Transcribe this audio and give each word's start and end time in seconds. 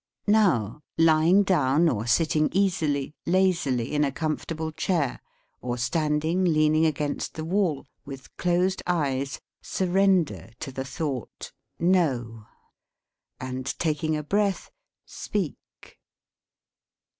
Now, 0.25 0.81
lying 0.97 1.43
down, 1.43 1.87
or 1.87 2.07
sitting 2.07 2.49
easily, 2.51 3.13
lazily, 3.27 3.93
in 3.93 4.03
a 4.03 4.11
comfortable 4.11 4.71
chair, 4.71 5.19
or 5.61 5.77
standing 5.77 6.43
leaning 6.43 6.87
against 6.87 7.35
the 7.35 7.45
wall, 7.45 7.85
with 8.03 8.35
closed 8.35 8.81
eyes, 8.87 9.39
surrender 9.61 10.49
to 10.61 10.71
the 10.71 10.85
thought 10.85 11.51
"No," 11.77 12.47
and, 13.39 13.67
taking 13.77 14.17
a 14.17 14.23
breath, 14.23 14.71
speak. 15.05 15.99